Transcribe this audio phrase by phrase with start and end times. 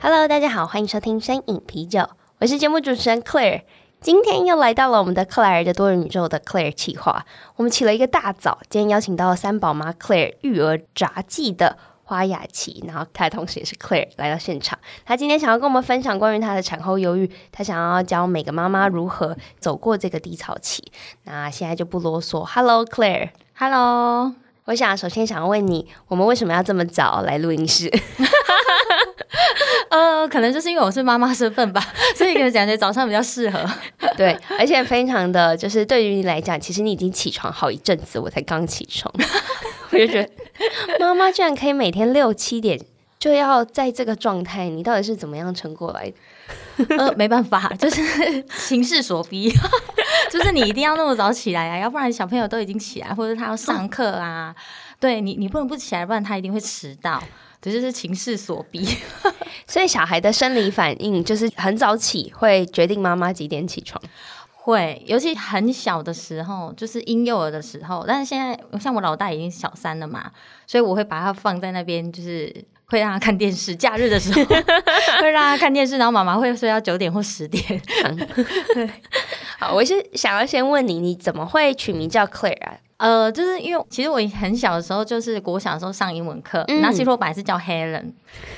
[0.00, 2.08] ，Cheers！Hello，大家好，欢迎收听声饮啤酒，
[2.40, 3.62] 我是节目主持人 Claire。
[4.00, 7.24] 今天又来到了我们的克莱尔的多元宇宙的 Claire 企划，
[7.56, 14.78] 我们起了一个大早，今天邀请到了三宝妈 Claire 育儿杂技的花雅琪，然后她同时也是 Claire 来到现场。
[15.04, 20.84] 她今天想要跟我们分享关于她的产后忧郁，她想要教每个妈妈如何走过这个低潮期。
[21.24, 24.32] 那现在就不啰嗦，Hello Claire，Hello，
[24.66, 27.90] 我想首先想要问你，我们为什么要这么早来录音室？
[29.90, 31.82] 呃，可能就是因为我是妈妈身份吧，
[32.16, 33.58] 所以可能感觉早上比较适合。
[34.16, 39.12] 对，而且非常的就是对于你来讲，其实你已经起床好一阵子，我才刚起床，
[39.90, 40.30] 我就觉得
[40.98, 42.80] 妈妈居然可以每天六七点
[43.18, 46.10] 就要在这个状态，你到底是怎么样撑过来
[46.86, 46.96] 的？
[46.96, 49.52] 呃，没办法，就是形势所逼，
[50.30, 54.60] 就是你一定要那么早起来啊，要不然小朋友都已经起来，或者他要上课啊，哦、
[54.98, 57.22] 对你，你不能不起来，不然他一定会迟到。
[57.60, 58.86] 这就是情势所逼，
[59.66, 64.00] 所以小孩的生理反应就是很早起会决定妈妈几点起床，
[64.54, 68.04] 会，尤其很小的时候，就是婴幼儿的时候。
[68.06, 70.30] 但是现在像我老大已经小三了嘛，
[70.66, 72.54] 所以我会把他放在那边，就是
[72.86, 73.74] 会让他看电视。
[73.74, 74.44] 假日的时候
[75.20, 77.62] 会让他看电视，然后妈妈会睡到九点或十点。
[78.74, 78.90] 对，
[79.58, 82.78] 好，我是想要先问你，你怎么会取名叫 Claire 啊？
[82.98, 88.12] 呃，就是因为其实我很小的时候，就是国小的时候上英文课，然后其实我本来是叫 Helen，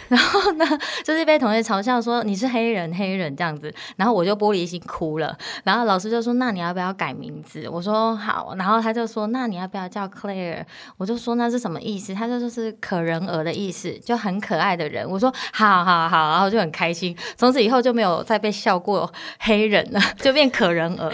[0.09, 0.65] 然后呢，
[1.05, 7.69] 就是被同学嘲笑说你是黑人，黑人这样子，然后我就玻璃心哭了，然后老师就说那你要不要改名字？
[7.69, 10.65] 我说好，然后他就说那你要不要叫 Claire？
[10.97, 12.15] 我就说那是什么意思？
[12.15, 15.07] 他就说是可人儿的意思，就很可爱的人。
[15.07, 21.11] 我说好好好，然后就很开心，从此以后就没有再被笑过黑人了，就变可人儿。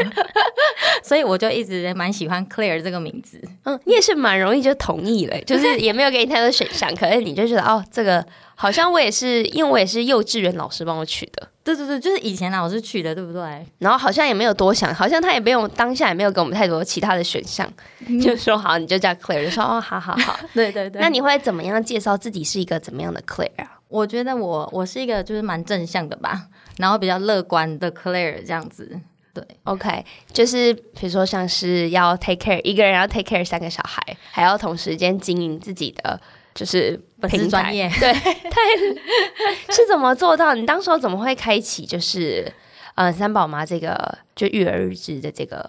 [1.03, 3.41] 所以我就一直也蛮喜欢 Claire 这个名字。
[3.65, 11.49] 嗯，你也是蛮容易就同意了， 就是也没有给你太多选项，可是你就觉得哦，这个好像我也是，因为我也是幼稚园老师帮我取的。
[11.65, 13.67] 对对对，就是以前老师取的，对不对？
[13.79, 17.69] 然后好像也没有多想，好像他也没有当下也没有给我们太多其他的选项，
[18.07, 20.39] 嗯、就说好你就叫 Claire，就说哦，好好好。
[20.55, 21.01] 对对对。
[21.03, 23.73] 那你会怎么样介绍自己是一个怎么样的 Claire 啊？
[23.89, 26.47] 我觉得我我是一个就是蛮正向的吧，
[26.79, 29.01] 然后比较乐观的 Claire 这样子。
[29.37, 30.03] 对，OK，
[30.33, 36.19] 就是比如说像是要 take care 一个人要 take care 三个小孩，还要同时间经营自己的
[36.55, 40.55] 就是粉丝专业，对，太是怎么做到？
[40.55, 42.51] 你当时候怎么会开启就是
[42.95, 45.69] 呃三宝妈这个就育儿日志的这个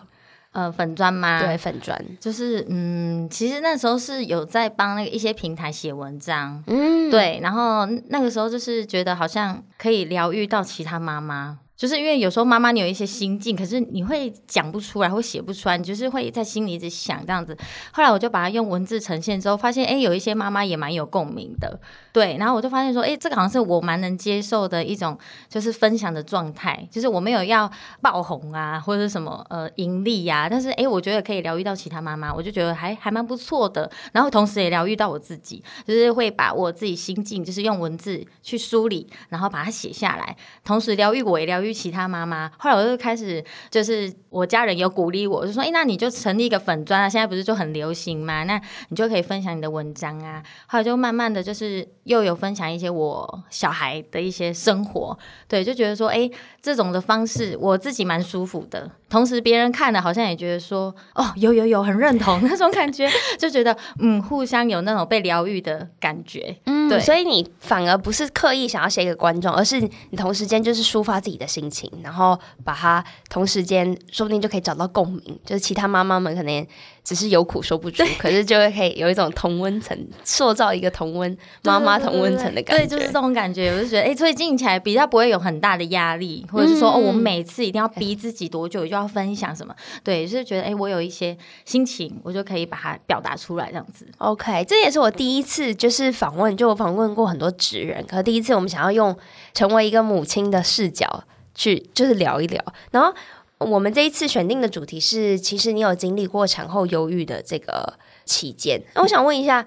[0.53, 1.41] 呃粉砖吗？
[1.43, 11.59] 对，粉砖就是嗯，其实那时候是有在帮那个一些平台写文章，嗯，对，然后那个时候就是觉得好像可以疗愈到其他妈妈。
[11.77, 17.55] 就是因为有时候妈妈你有一些心境，可是你会讲不出来，或写不出来，你就是会在心里一直想这样子。
[17.91, 21.79] 后来我就把它用文字呈现之后，发现哎，有一些妈妈也蛮有共鸣的，
[22.11, 22.35] 对。
[22.37, 25.15] 然后我就发现说，哎，这个好像是我蛮能接受的一种，
[25.47, 26.87] 就是分享的状态。
[26.89, 27.71] 就是我没有要
[28.01, 33.87] 爆红啊，或者是什么呃盈利呀、但是哎，我觉得可以疗愈到其他妈妈，我就觉得还还蛮不错的。
[34.13, 41.66] 然后同时也疗愈到我自己，就是会把我自己心境，就是用文字去梳理，然后把它写下来，同时疗愈我也疗愈。
[41.73, 48.43] 其他妈妈，后来我就开始，就是我家人有鼓励我，就说：“哎，那你就成立一个粉砖啊，现在不是就很流行吗？
[48.43, 55.17] 那你就可以分享你的文章啊。”后来就慢慢的就是又有分享一些我小孩的一些生活，
[55.47, 56.29] 对，就觉得说：“哎，
[56.61, 66.57] 这种的方式我自己蛮舒服的。”同时别人看了好像也觉得说：“哦，有有有，很认同 那种感觉。”就觉得嗯，互相有那种被疗愈的感觉。
[66.65, 71.57] 嗯，对，所以你反而不是刻意想要写给观众，而是你同时间就是抒发自己的心。
[71.57, 75.39] 心情，然后把它同时间，说不定就可以找到共鸣。
[75.43, 76.67] 就是其他妈妈们可能
[77.07, 82.85] 只是有苦说不出，可是就会可以有一种同温层，塑造一个同温妈妈同温层的感觉。
[82.85, 83.71] 对，就是这种感觉。
[83.71, 89.73] 我就觉得，哎，所以经营起来比较不会有很大的压力，或者是说，嗯、哦，我每次一定要逼自己多久就要分享什么。
[90.03, 94.05] 对，就是觉得，哎，我有一些心情，我就可以把它表达出来，这样子。
[94.17, 99.17] OK，这也是我第一次就是访问，就我访问过很多职人，可是第一次我们想要用
[99.53, 101.23] 成为一个母亲的视角。
[101.59, 103.11] 去就是聊一聊，然后
[103.59, 108.81] 我们这一次选定的主题是，其实你有经历过产后忧郁的这个期间。
[108.93, 109.65] 那我想问一下，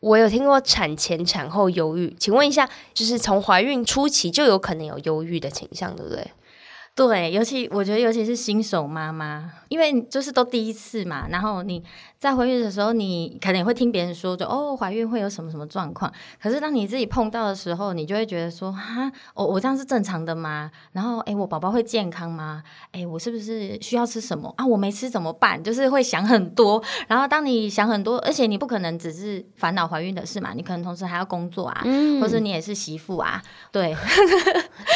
[0.00, 6.30] 我有听过产前、产后忧郁，请问一下，就是从怀孕初期就有可能有忧郁的倾向，对不对？
[6.96, 11.82] 对，尤其我觉得，尤其是新手妈妈，因为就是都第一次嘛，然后你
[12.16, 16.12] 在怀孕的时候，你可能也会听别人说，就哦，怀孕会有什么什么状况。
[16.40, 20.70] 可是当你自己碰到的时候，你就会觉得说，哈，我我这样是正常的吗？
[20.92, 22.62] 然后，诶，我宝宝会健康吗？
[22.92, 24.64] 诶，我是不是需要吃什么啊？
[24.64, 25.60] 我没吃怎么办？
[25.60, 26.80] 就是会想很多。
[27.08, 33.42] 然后当你想很多，而且你不可能只是烦恼怀孕的事嘛，你可能同时还要工作啊，嗯、或者你也是媳妇啊，
[33.72, 33.92] 对，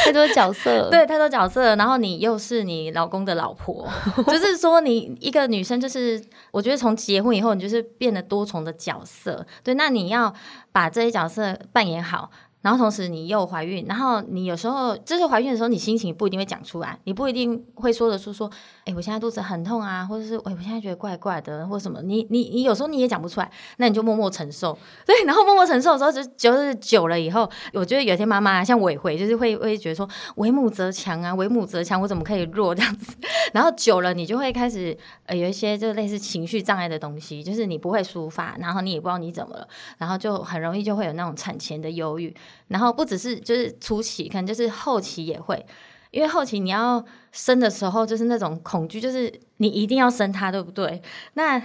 [0.04, 1.87] 太多角色，对，太多角色，然后。
[1.88, 3.88] 然后你又是你老公的老婆，
[4.28, 9.46] 就是说你一个女生，就是我觉得从结婚以后，你就是变得多重的角色。
[9.64, 10.34] 对，那你要
[10.70, 12.30] 把这些角色扮演好。
[12.60, 18.50] 然后同时你又怀孕，然后你有时候就是怀孕的时候，你心情不一定会讲出来，你不一定会说得出说，
[18.84, 24.76] 哎，我现在肚子很痛啊，或者是哎，我现在觉得怪怪的，或什么，你你你有时候你也讲不出来，那你就默默承受，
[25.06, 33.16] 对，然后默默承受的时候，就就是久了以后，我觉得有些妈妈像我也会，就是会会觉得说，为母则强啊，为母则强，我怎么可以弱这样子？
[33.54, 34.96] 然后久了，你就会开始
[35.26, 39.68] 呃有一些就类似情绪障碍的东西，就是你不会抒发，然后你也不知道你怎么了，
[39.98, 42.34] 然后就很容易就会有那种产前的忧郁。
[42.68, 45.64] 然后不只是就是初期，可能就是后期也会，
[46.10, 47.04] 因为后期你要
[47.38, 51.00] 生的时候，就是那种恐惧，就是你一定要生他，对不对？
[51.34, 51.62] 那。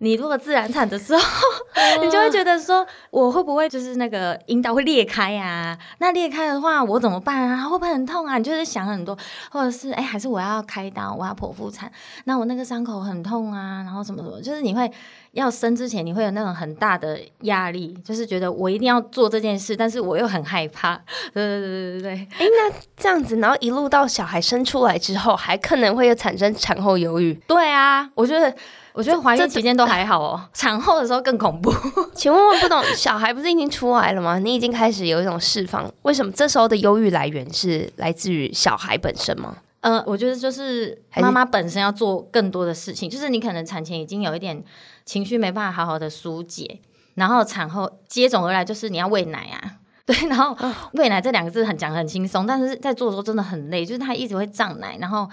[0.00, 1.22] 你如果自然产的时候，
[2.04, 7.66] 你就会觉得说，我会不会就是那个阴道会裂开呀、那裂开的话，我怎么办啊？
[7.66, 8.36] 会不会很痛啊？
[8.36, 9.16] 你就是想很多，
[9.50, 11.90] 或者是哎，还是我要开刀，我要剖腹产？
[12.24, 14.92] 那我那个伤口很痛啊，然后什么什么，就是你会
[15.32, 20.94] 要生之前，你会有那种很大的压力，就是觉得我一定要做这件事，但是我又很害怕。
[21.32, 22.28] 对对对对对对。
[22.38, 27.34] 哎，那这样子，然后一路到小孩生出来之后，还可能会有产生产后忧郁。
[27.48, 28.54] 对啊，我觉得。
[28.96, 31.70] 我觉得怀孕期间都还好哦，产后的时候更恐怖。
[32.16, 34.38] 请问我不懂，小孩不是已经出来了吗？
[34.38, 39.58] 你已经开始有一种释放，为什么这时候的忧郁来源是来自于小孩本身吗？
[39.82, 44.64] 呃，我觉得就是妈妈本身要做更多的事情，就是你可能产前已经有一点
[45.04, 46.80] 情绪没办法好好的疏解，
[47.16, 49.72] 然后产后接踵而来就是你要喂奶啊，
[50.06, 50.56] 对， 然后
[50.92, 55.28] 喂奶这两个字很讲很轻松，但是在做的时候真的很累，就是它一直会胀奶，然后。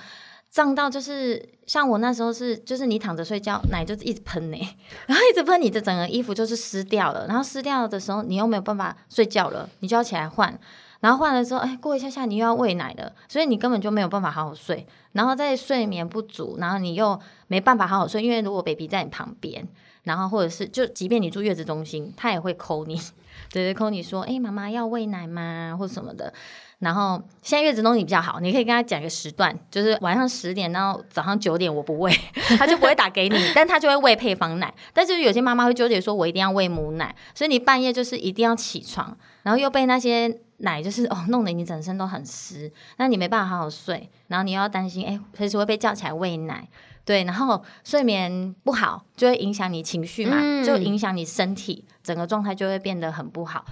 [0.54, 4.58] 胀到就是像我那时候是，就是你躺着睡觉，奶就一直喷呢，
[5.08, 10.56] 然后一直喷，你的整个衣服就是湿掉了，然后湿掉的时候，你又没有办法睡觉了，你就要起来换，
[11.04, 19.68] 然后换了之后，哎，过一下下你又要喂奶了，所以你根本就没有办法好好睡，然后在睡眠不足，然后你又没办法好好睡，因为如果 baby 在你旁边，
[20.04, 22.96] 然后或者是就即便你住月子中心，他也会 call 你，
[23.52, 25.76] 对对，call 你说，哎，妈妈要喂奶吗？
[25.78, 26.34] 或什么的。
[26.80, 32.12] 然后现在月子中心比较好，你可以跟他讲一个时段，就是晚上十点到早上九点，我不喂，
[32.58, 34.74] 他就不会打给你， 但他就会喂配方奶。
[34.94, 46.68] 但是有些妈妈会纠结说，我一定要喂母奶，所以你半夜就是一定要起床，然后又被那些奶就是哦弄得你整身都很湿，那你没办法好好睡，然后你又要担心，哎，随时会被叫起来喂奶，
[47.06, 53.64] 对，然后睡眠不好就会影响你情绪嘛，嗯、就影响你身体，整个状态就会变得很不好，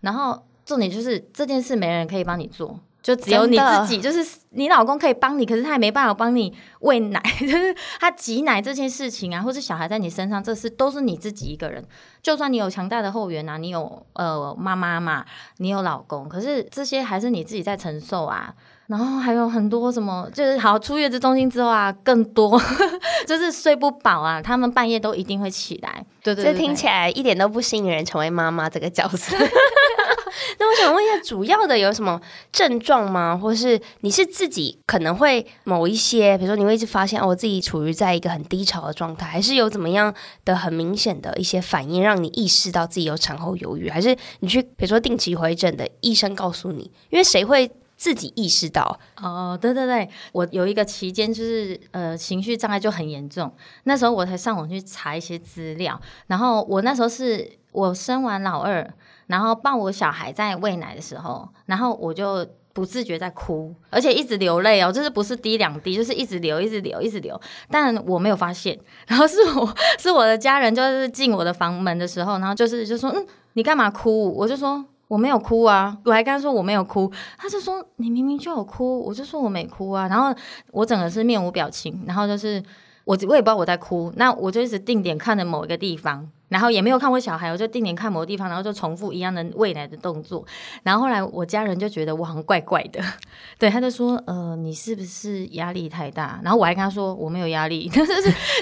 [0.00, 0.44] 然后。
[0.62, 4.00] 重点就是这件事没人可以帮你做，就只有你自己。
[4.00, 11.84] 就是你老公可以帮你，可是他也没办法帮你喂奶， 就是他挤奶这件事情啊，或是小孩在你身上，这事都是你自己一个人。
[12.22, 15.24] 就算你有强大的后援啊，你有呃妈妈嘛，
[15.58, 18.54] 你有老公，可是这些还是你自己在承受啊。
[18.88, 22.60] 然后还有很多什么，就是好出月子中心之后啊，更多
[23.24, 26.04] 就是睡不饱啊，他们半夜都一定会起来。
[26.24, 29.36] 对对对，这听起来一点都不吸引人，成为妈妈这个角色。
[30.58, 32.20] 那我想问一下，主要的有什么
[32.52, 33.36] 症状吗？
[33.36, 43.90] 或是你是自己可能会某一些，比如说你会一直发现哦，我自己处于在一个很低潮的状态，还是有怎么样的很明显的一些反应，让你意识到自己有产后忧郁？
[43.90, 46.90] 还是你去比如说定期回诊的医生告诉你？
[47.10, 48.98] 因为谁会自己意识到？
[49.16, 53.52] 哦，对对对，我有一个期间就是呃情绪障碍就很严重，
[53.84, 58.88] 那时候我才上网去查一些资料，然后我那时候是我生完老二。
[59.30, 67.40] 然后抱我小孩在喂奶的时候，然后我就不自觉在哭，而且一直流泪哦，就是不是滴两滴，就是一直流，一直流，一直流。
[67.70, 74.34] 但我没有发现， 然后是我是我的家人，就是进我的房门的时候，然后就是就说，嗯，你干嘛哭？
[74.34, 80.08] 我就说我没有哭啊，我还跟他说我没有哭，他就说你明明就有哭，我就说我没哭啊。
[80.08, 80.34] 然后
[80.72, 82.62] 我整个是面无表情，然后就是
[83.04, 86.28] 我我也不知道我在哭，那我就一直定点看着某一个地方。
[86.50, 90.44] 然后也没有看过小孩，我就定点看某个地方，然后就重复一样的喂奶的动作。
[90.82, 93.00] 然后后来我家人就觉得我好像怪怪的，
[93.58, 98.12] 对，他就说：“呃，你是不是压力太大？”然后我还跟他说：“我没有压力， 就是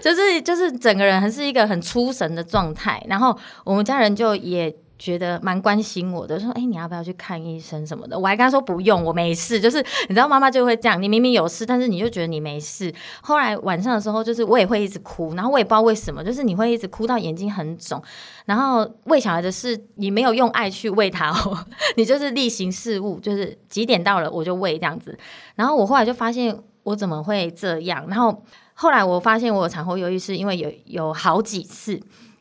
[0.02, 9.78] 就是就是整个人还是一个很出神的状态。”然后我们家人就也觉得蛮关心我的，说：“哎，你要不要去看医生什么的？”我还跟他说：“不用，我没事。”就是
[10.08, 12.92] 你知道，妈妈就会这样，你明明有事，但是你就觉得你没事。
[13.20, 18.02] 后来晚上的时候，就是我也会一直哭，然后我也不知道为什么，就是你会一直哭到眼睛很肿。
[18.46, 21.64] 然后喂小孩的事，你没有用爱去喂他哦，
[21.96, 25.16] 你就是例行事务，就是几点到了我就喂这样子。
[25.54, 28.04] 然后我后来就发现，我怎么会这样？
[28.08, 28.42] 然后
[28.74, 32.00] 后来我发现我有产后忧郁，是因为有有好几次。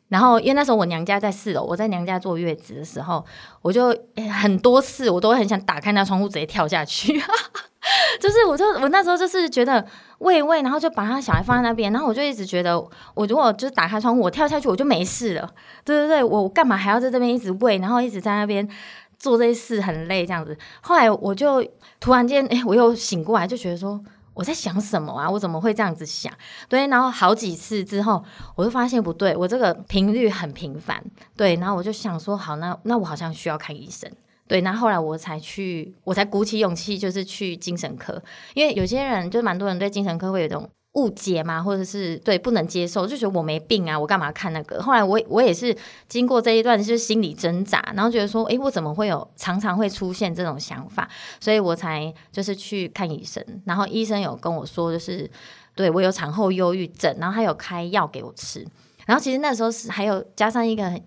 [0.09, 3.23] 然后，因为那时候我娘家在四楼，我在娘家坐月子的时候，
[3.61, 3.93] 我就
[4.41, 7.21] 很多次我都很想打开那窗户直接跳下去，
[8.19, 9.85] 就是我就我那时候就是觉得
[10.19, 12.79] 喂喂，然后就把他小孩放在那边，然后我就一直觉得，
[13.15, 15.49] 我如果就是打开窗户，我跳下去我就没事了，
[15.83, 18.65] 对对对，我干嘛还要在这边一直喂，然后一直在那边
[19.19, 20.57] 做这些事很累这样子。
[20.79, 21.61] 后来我就
[21.99, 23.99] 突然间，哎，我又醒过来，就觉得说。
[24.37, 25.27] 我在想什么啊？
[25.27, 26.31] 我怎么会这样子想？
[26.69, 28.23] 对，然后好几次之后，
[28.55, 31.03] 我就发现不对，我这个频率很频繁。
[31.35, 34.07] 对，然后我就想说，好，那那我好像需要看医生。
[34.47, 38.21] 对，那后来我才去，我才鼓起勇气，就是去精神科，
[38.53, 40.69] 因为有些人就蛮多人对精神科会有一种。
[40.97, 44.81] 误解嘛，或者是对不能接受，就觉得我没病啊，我干嘛看那个？
[44.81, 45.75] 后来我我也是
[46.09, 51.07] 经过这一段就是心理挣扎，然后觉得说，诶，我怎么会有常常会出现这种想法？
[51.39, 55.29] 所以我才就是去看医生，然后医生有跟我说，就是
[55.75, 58.65] 对我有产后忧郁症，然后他有开药给我吃，
[59.05, 60.99] 然后其实那时候是还有加上一个，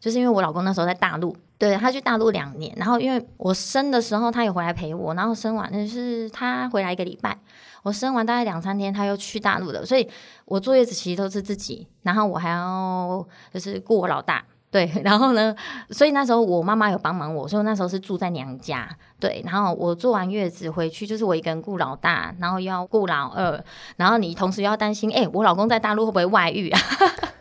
[0.00, 7.36] 就是因为我老公那时候在大陆，对，他去大陆两年，然后因为我生的时候他也回来陪我，然后生完就是他回来一个礼拜。
[7.82, 10.08] 我生完大概两三天，他又去大陆了，所以
[10.44, 15.54] 我坐月子其实都是自己，然后我还要就是顾我老大，对， 然后呢，
[15.90, 18.88] 所以那时候我妈妈有帮忙我，所以那时候是住在娘家，
[19.20, 23.64] 对，然后我坐完月子回去，就是我一个人顾老大，然后又要顾老二，
[23.96, 26.80] 然后你同时又要担心，哎，我老公在大陆会不会外遇啊？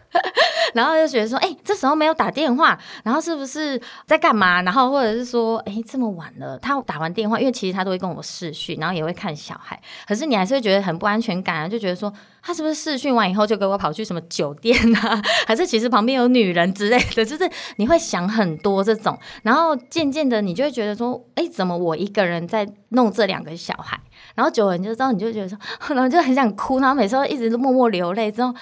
[0.75, 4.61] 然后就觉得说，哎、这时候没有打电话，然后是不是在干嘛？
[4.63, 15.21] 然后或者是说，哎、这么晚了，他打完电话，因为其实他都会跟我视讯，然后也会看小孩，可是你还是会觉得很不安全感啊，就觉得说，他是不是视讯完以后就给我跑去什么酒店啊？
[15.47, 17.23] 还是其实旁边有女人之类的？
[17.23, 23.97] 就是你会想很多这种，然后渐渐的你就会觉得说，哎、怎么我一个人在弄这两个小孩？
[24.35, 25.57] 然后久了你就知道，你就觉得说，
[25.95, 28.53] 然后就很想哭，然后每次都一直默默流泪之后。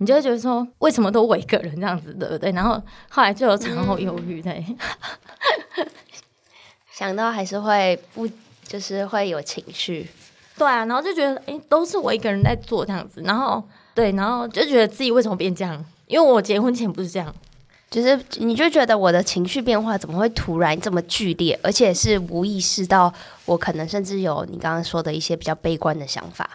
[0.00, 2.50] 你就会觉得说，为什么都我一个人这样子，对不对？
[2.52, 4.64] 然后后来就有产后忧郁，对，
[6.90, 8.26] 想到还是会不，
[8.66, 10.08] 就是会有情绪，
[10.56, 13.62] 对啊，然后就觉得，哎，都是我一个人在做这样子，然后
[13.94, 15.84] 对，然后就觉得自己为什么变这样？
[16.06, 17.34] 因为我结婚前不是这样，
[17.90, 23.12] 就是你就觉得我的情绪变化怎么会突然这么剧烈，而且是无意识到
[23.44, 26.48] 我可能甚至有你刚刚说的一些比较悲观的想法。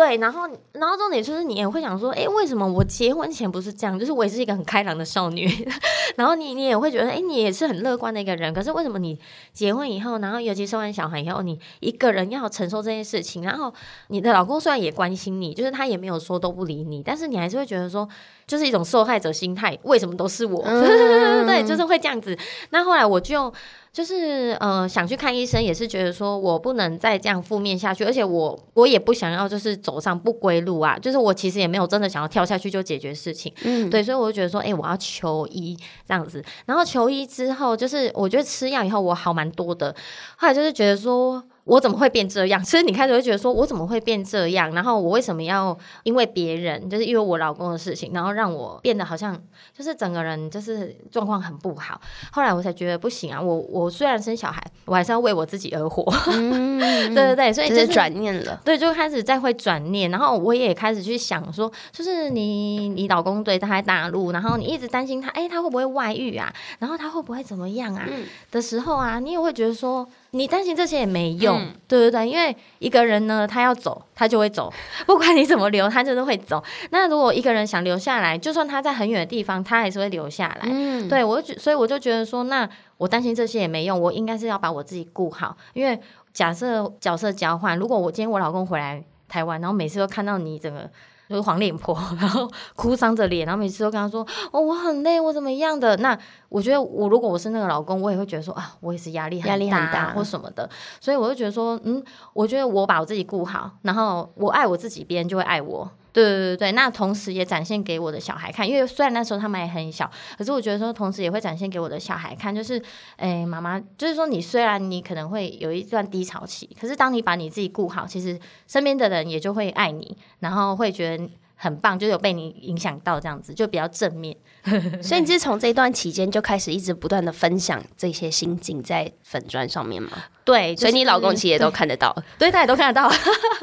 [0.00, 3.98] 对，然后，然后重点就是你也会想说，哎，为什么我结婚前不是这样？
[4.00, 5.46] 就是我也是一个很开朗的少女，
[6.16, 8.54] 然后你你也会觉得，哎，你也是很乐观的一个人。
[8.54, 9.18] 可是为什么你
[9.52, 13.42] 结婚以后，然后尤其生完小孩以后，你一个人要承受这件事情？
[13.42, 13.70] 然后
[14.08, 18.08] 你的老公虽然也关心你，就是他也没有说都不理你，但是你还是会觉得说，
[18.50, 20.60] 就是一种受害者心态，为什么都是我？
[20.66, 22.36] 嗯、对，就是会这样子。
[22.70, 23.52] 那后来我就。
[23.92, 30.96] 就是呃想去看医生，也是觉得说我不能再这样负面下去，而且我我也不想要就是走上不归路啊。
[30.96, 35.76] 就是我其实也没有真的想要跳下去就解决事情，嗯，对，所以我就觉得说，哎、欸，我要求医
[36.06, 36.40] 这样子。
[36.66, 39.92] 然后求医之后，就是我觉得吃药以后我好蛮多的。
[40.36, 41.42] 后来就是觉得说。
[41.64, 42.62] 我怎么会变这样？
[42.62, 44.72] 其实你开始会觉得说，我怎么会变这样？
[44.74, 49.40] 然后我为什么要因为别人，就是因为我老公的事情，然后让我变得好像
[49.76, 52.00] 就是整个人就是状况很不好。
[52.32, 53.40] 后来我才觉得不行啊！
[53.40, 56.02] 我我虽然生小孩，我还是要为我自己而活。
[56.28, 56.78] 嗯、
[57.14, 58.60] 对对对，所以就是转念了。
[58.64, 66.52] 对，就开始再会转念，然后我也开始去想说，就是你你老公对他在大陆，然后你一直担心他，哎，他会不会外遇啊？
[66.78, 68.06] 然后他会不会怎么样啊？
[68.10, 70.08] 嗯、的时候啊，你也会觉得说。
[70.32, 74.72] 你担心这些也没用，嗯、对对对，因为一个人呢，他要走，他就会走，
[75.06, 76.62] 不管你怎么留，他就是会走。
[76.90, 80.60] 那如果一个人想留下来，就算他在很远的地方，他还是会留下来。
[80.62, 85.56] 嗯，对我就，所以我就觉得说，那我担心这些也没用，我应该是要把我自己顾好。
[85.72, 85.98] 因为
[86.32, 90.88] 假设角色交换，如果我今天我老公回来台湾，然后每次都看到你整个。
[91.30, 96.18] 就是黄脸婆， 然后哭丧着脸，然后每次都跟他说：“哦，我很累，我怎么样的？”那
[96.48, 100.68] 我觉得，我如果我是那个老公，我也会觉得说：“啊，我也是压力压力很大或什么的。”
[101.00, 102.02] 所以我就觉得说：“嗯，
[102.34, 112.82] 我觉得我把我自己顾好，然后我爱我自己，别人就会爱我。”对对对对，那同时也展现给我的小孩看，因为虽然那时候他们也很小，可是我觉得说，同时也会展现给我的小孩看，就是，
[113.16, 121.28] 哎，妈妈，就是说，你虽然你可能会有一段低潮期，可是当你把你自己顾好，其实身边的人也就会爱你，然后会觉得
[121.62, 124.34] 很棒，就有被你影响到这样子，就比较正面。
[125.02, 130.10] 所以你是从这一段期间就开始一直不断的分享这些心境在粉砖上面吗？
[130.42, 133.12] 对，所以你老公其实也都看得到， 对，他也都看得到，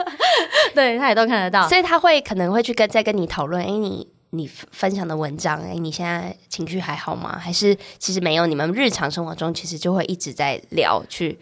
[0.76, 7.36] 对，他也都看得到，所以他会可能会去跟再跟你讨论，哎，你你分享的文章，哎，你现在情绪还好吗？
[7.40, 8.46] 还是其实没有？
[8.46, 11.40] 你们日常生活中其实就会一直在聊去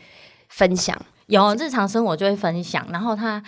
[0.47, 0.97] 分享，
[1.27, 3.43] 有日常生活就会分享，然后他。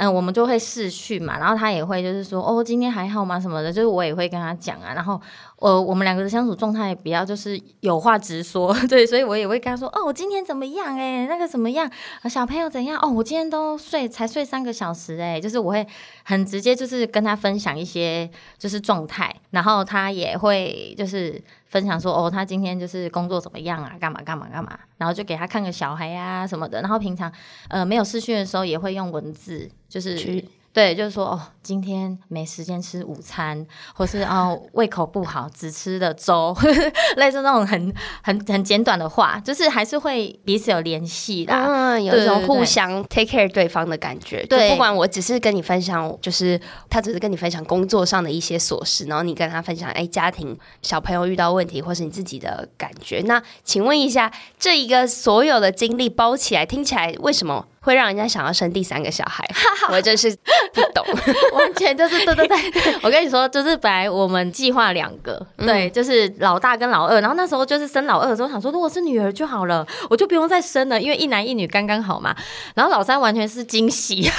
[0.00, 3.38] 嗯，我们就会视讯嘛，然后他也会就是说，哦，今天还好吗？
[3.38, 5.20] 什么的，就是我也会跟他讲啊，然后。
[5.60, 10.96] 呃，我们两个的相处状态比较就是有话直说， 对，所以我也会跟他说，哦，我今天怎么样？
[10.96, 11.88] 哎，那个怎么样？
[12.24, 12.98] 小朋友怎样？
[13.02, 15.86] 哦，我今天都睡才睡三个小时，哎，就是我会
[16.24, 23.94] 很直接，就是跟他分享一些就是状态，然后他也会就是分享说，哦，他今天就是工作怎么样啊？
[24.00, 24.78] 干嘛干嘛干嘛？
[24.96, 27.30] 然后就给他看个小孩啊什么的，然后平常
[27.68, 30.42] 呃没有视讯的时候也会用文字，就是。
[30.72, 36.56] 对，就是说哦，今天没时间吃午餐，或是哦胃口不好，只吃的粥，
[37.16, 44.46] 类似那种很很很简短的话，就是还是会彼此有联系的，嗯，有一种互相 take care 对方的感觉。
[44.46, 53.20] 对，不管我只是跟你分享，就是他只是跟你分享工作上的一些琐事，然后你跟他分享，哎，家庭小朋友遇到问题，或是你自己的感觉。
[53.26, 57.66] 那请问一下，这一个所有的经历包起来，听起来为什么？
[57.80, 59.42] 会让人家想要生第三个小孩，
[59.90, 60.30] 我真是
[60.72, 61.04] 不懂，
[61.58, 62.96] 完全就是对对对。
[63.02, 67.20] 我跟你说，就是本来我们计划两个，对，就是老大跟老二。
[67.20, 72.36] 然后那时候就是生老二的时候，想说如果是女儿就好了，我就不用再生了，因为一男一女刚刚好嘛。
[72.74, 74.30] 然后老三完全是惊喜，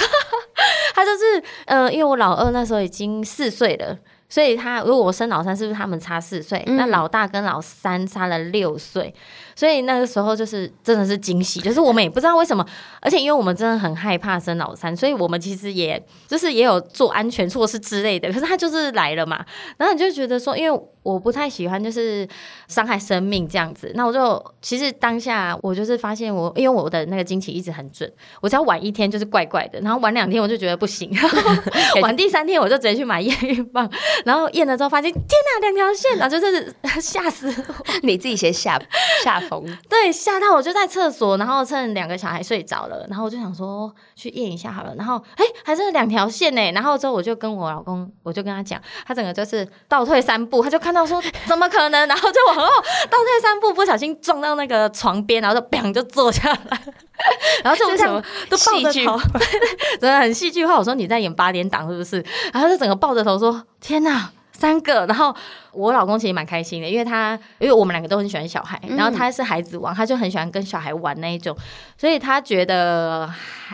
[0.94, 3.98] 他就是呃，因为我老二那时候已经四岁了。
[4.28, 6.62] 所以他如果我生老三，是不是他们差四岁？
[6.66, 9.14] 那、嗯、老大跟老三差了六岁，
[9.54, 12.64] 所以那个时候就是真的是惊喜， 就是我们也不知道为什么，
[13.00, 18.28] 而且因为我们真的很害怕生老三，所以我们其实也就是也有做安全措施之类的。
[18.32, 19.44] 可是他就是来了嘛，
[19.76, 20.80] 然后你就觉得说，因为。
[21.04, 22.24] 我不太喜欢就是
[22.68, 28.08] 伤害生命这样子，那我就其实当下我就是发现我，因为我的那个经期一直很准，
[28.40, 31.10] 我只要晚一天就是怪怪的，然后晚两天我就觉得不行，
[32.02, 33.90] 晚第三天我就直接去买验孕棒，
[34.24, 38.80] 然后验了之后发现天哪，两条线，然后就是吓死我，你自己先吓
[39.24, 50.92] 吓疯， 对，吓到我就在厕所，然后趁两个小孩睡着了，然后我就想说去验一下好了，然后哎还是两条线呢，然后之后我就跟我老公，我就跟他讲，他整个就是倒退三步，他就看。
[50.92, 52.06] 到说怎么可能？
[52.06, 52.62] 然后就往后
[53.08, 56.82] 倒退三步，不小心撞到那个床边，然后就砰就坐下来，
[57.64, 59.18] 然后就这样都抱着头，
[59.98, 60.76] 真的很戏剧化。
[60.76, 62.22] 我说你在演八点档是不是？
[62.52, 64.30] 然后就整个抱着头说：“天哪！”
[64.62, 65.34] 三个，然后
[65.72, 71.52] 我老公其实蛮开心的，因为他因为我们两个都很喜欢小孩，然后他是孩子王，他就很喜欢跟小孩玩那一种，
[71.98, 73.28] 所以他觉得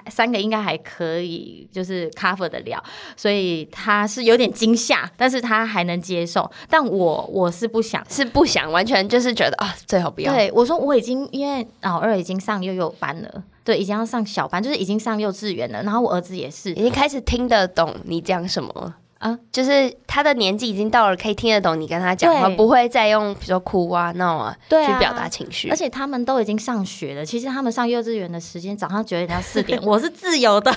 [0.09, 2.83] 三个应该还可以，就是 cover 得了，
[3.18, 6.51] 所以他是有点惊吓，但是他还能接受。
[6.70, 10.33] 但我我是不想，是不想，完全就是觉得啊，最好不要。
[10.33, 18.94] 对，我说我已经因为老二已经上幼幼班了，对，已经要上小班，就是已经上幼稚园了，然后我儿子也是已经开始听得懂你讲什么。
[19.18, 25.68] 啊，就是他的年纪已经到了，可以听得懂你跟他讲话，不会再用比如说哭啊、闹啊，去表达情绪。
[25.70, 30.72] 而且他们都已经上学了，其实他们上幼稚园的时间早上九点到四点， 我是自由的。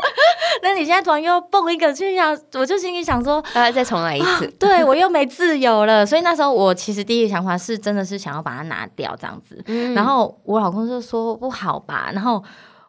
[0.62, 2.38] 那你现在突然又蹦一个去想？
[2.54, 4.46] 我就心里想说，呃，再重来一次。
[4.58, 9.62] 对，我又没自由了，所以那时候我其实第一个想法是真的是想要把它拿掉这样子。
[9.66, 12.42] 嗯、然后我老公就说不好吧，然后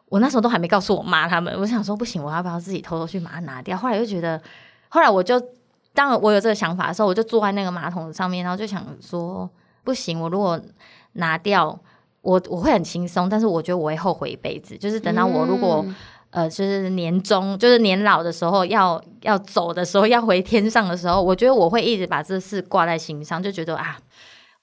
[0.10, 3.78] 我那时候都还没告诉我妈他们，我想说不行，我要不要自己偷偷去把它拿掉？
[3.78, 4.42] 后来又觉得。
[4.90, 5.40] 后来我就，
[5.94, 9.50] 当我有这个想法的时候，我就坐在那个马桶上面，然后就想说，
[9.84, 10.60] 不行，我如果
[11.14, 11.80] 拿掉，
[12.22, 14.78] 我我会很轻松，但是我觉得我会后悔一辈子。
[14.78, 15.96] 就是等到我如果、嗯、
[16.32, 23.98] 呃，就是年终，就是年老的时候，要要走的时候，要回天上的时候，我觉得我会一直把这事挂在心上，就觉得啊，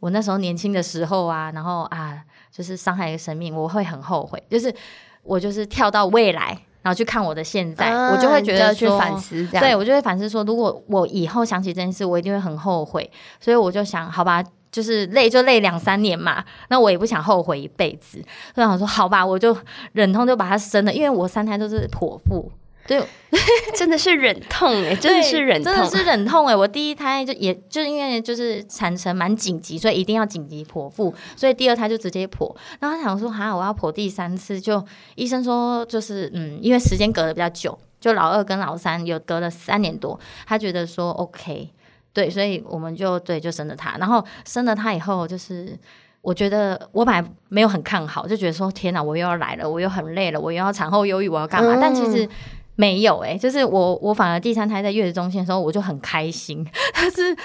[0.00, 4.42] 我那时候年轻的时候啊，然后啊，就是伤害一个生命，我会很后悔。
[4.50, 4.74] 就是
[5.22, 6.58] 我就是跳到未来。
[6.86, 13.10] 然后去看我的现在，啊、我就会觉得说，去反思这样，对，我就会反思说，如果我以后想起这件事，我一定会很后悔。
[13.40, 18.22] 所以我就想，好吧，就是累就累两三年嘛，那我也不想后悔一辈子。
[18.54, 19.56] 所以我想说，好吧，我就
[19.94, 22.52] 忍痛就把它生了，因为我三胎都是剖腹。
[22.86, 23.02] 对，
[23.74, 26.54] 真的是忍痛哎，真的是忍痛，真的是忍痛哎！
[26.54, 32.54] 我第一胎就也就是因为就是产程蛮紧急，所以一定要紧急剖腹，所以第二胎就直接剖。
[32.78, 34.84] 然后他想说，哈，我要剖第三次，就
[35.16, 41.68] 医生说就是嗯，因为时间隔得比较久，就老二跟老三有隔了三年多，他觉得说 OK，
[42.12, 43.96] 对，所以我们就对就生了他。
[43.98, 45.76] 然后生了他以后，就是
[46.22, 51.74] 我觉得我本来没有很看好，就觉得说天哪，我又要来了，我又很累了，我又要产后忧郁，我要干嘛？
[51.74, 52.28] 嗯、但其实。
[52.76, 57.36] 没有哎、欸，就是我我反而第三胎在月子中心的时候，我就很开心， 但是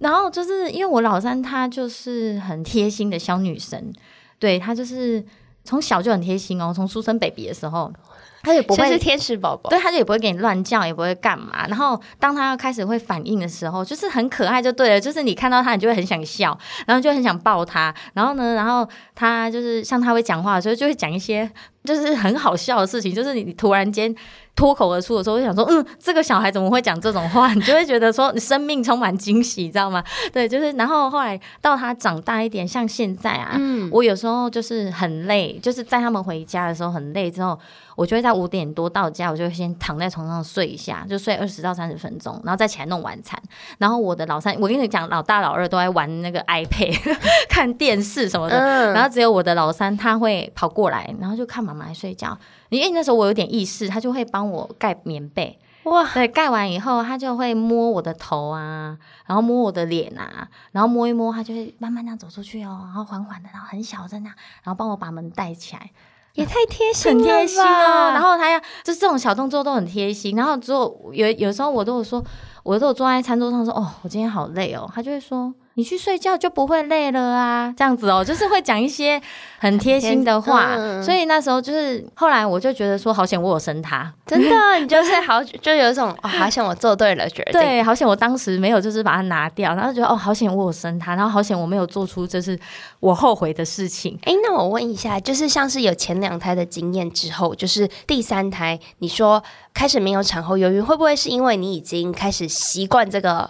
[0.00, 3.92] 然后就是因为我老三她就是很贴心的小女生，
[4.38, 5.24] 对她就是
[5.62, 7.92] 从小就很贴心哦，从出生 baby 的时候。
[8.40, 11.66] 他也不会是天使宝宝，对，他就也不会给你乱叫，也不会干嘛。
[11.66, 15.00] 然后当他要开始会反应的时候，就是很可爱，就对了。
[15.00, 17.92] 就是你看到他，你就会很想笑，然后就很想抱他。
[18.14, 21.50] 然后呢，然后他就是像他会讲话的时候，就会讲一些
[21.84, 23.14] 就是很好笑的事情。
[23.14, 24.14] 就是你突然间
[24.54, 27.52] 脱口而出的时候，我就想说，嗯，这个小孩怎么会讲这种话？
[27.54, 30.02] 你就会觉得说，你生命充满惊喜，你知道吗？
[30.32, 30.72] 对，就是。
[30.72, 37.58] 然后后来到他长大一点，像现在啊，嗯，我有时候就是很累，就是在他们回家的时候很累之后。
[37.98, 43.36] 我就会在五点多到家，我就会先躺在床上睡一下，就睡二十到三十分钟，然后再起来弄晚餐。
[43.76, 47.16] 然后我的老三，我跟你讲，老大老二都在玩那个 iPad
[47.50, 52.38] 看电视什么的，嗯、然后只有我的老三他会跑过来，然后就看妈妈睡觉。
[52.68, 55.58] 因为那时候我有点意识，他就会帮我盖棉被。
[55.84, 65.90] 哇，对，盖完以后他就会摸我的头啊，然后摸我的脸啊，然后摸一摸，他就会慢慢那样走出去哦，然后缓缓的，然后很小声啊，然后帮我把门带起来。
[66.34, 68.10] 也太贴心了，很贴心哦。
[68.12, 70.36] 然后他要，就是这种小动作都很贴心。
[70.36, 72.22] 然后之后有有时候我都有说，
[72.62, 74.88] 我都有坐在餐桌上说，哦，我今天好累哦。
[74.94, 75.52] 他就会说。
[75.78, 79.22] 你去睡觉就不会累了啊，这样子哦，就是会讲一些
[79.60, 92.58] 很贴心的话，嗯、所以那时候就是后来我就觉得说，好险我有生他，真的， 你就是好就有一种哦，好险我做对了决定，对，好险我当时没有就是把它拿掉，然后觉得哦，好险我有生他，然后好险我没有做出就是
[92.98, 94.18] 我后悔的事情。
[94.24, 99.40] 哎，那我问一下，就是像是有前两胎的经验之后，就是第三胎，你说
[99.72, 103.48] 开始没有产后忧郁，会不会是因为你已经开始习惯这个？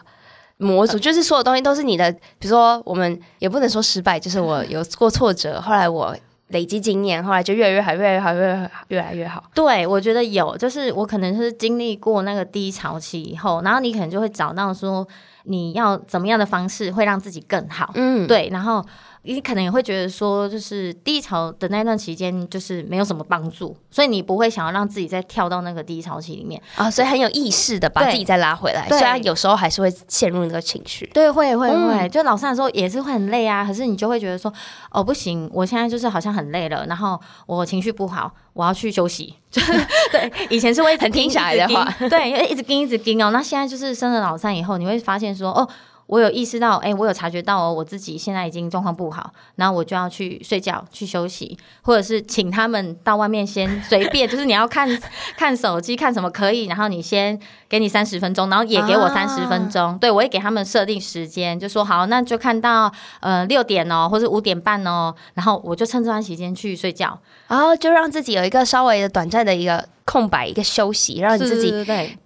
[0.58, 6.14] 模组就是所有东西都是你的，比如说我们也不能说失败，就是我有过挫折，后来我
[6.48, 9.44] 累积经验，后来就越来越好，越来越好，越来越好，越来越好。
[9.54, 15.06] 对，我觉得有，就是我可能是经历过那个低潮期以后，然后你可能就会找到说
[15.44, 17.90] 你要怎么样的方式会让自己更好。
[17.94, 18.84] 嗯，对，然后。
[19.22, 28.88] 你可能也会觉得说，就是低潮的那段期间，就是没有什么帮助，所以你不会想要让自己再跳到那个低潮期里面啊，所以很有意识的把自己再拉回来。
[28.88, 33.64] 虽然有时候还是会陷入那个情绪，对，会会会，嗯、就老三的时候也是会很累啊。
[33.64, 34.52] 可是你就会觉得说，
[34.90, 39.34] 哦，不行，我现在就是好像很累了，然后我情绪不好，我要去休息。
[39.50, 39.62] 就
[40.12, 43.30] 对，以前是会很听小孩的话，对，因为一直盯一直盯哦。
[43.30, 45.68] 那现在就是生了老三以后，你会发现说，哦。
[46.08, 54.88] 我有意识到，哎、欸，我有察觉到哦，我自己现在已经状况不好，然后我就要去睡觉、去休息，或者是请他们到外面先随便，就是你要看
[55.36, 62.90] 看手机、看什么可以，然后你先给你三十分钟，然后也给我三十分钟，啊、对，我也给他们设定时间，就说好，那就看到
[63.20, 69.86] 呃六点哦，或者五点半哦，然后我就趁这段时间去睡觉，然后就让自己有一个稍微的短暂的一个。
[70.08, 71.70] 空白一个休息，让你自己